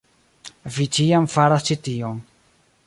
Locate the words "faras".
1.35-1.69